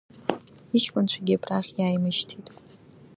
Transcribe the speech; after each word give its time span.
Иҷкәынцәагьы 0.77 1.33
абрахь 1.37 1.71
иааимышьҭит. 1.77 2.47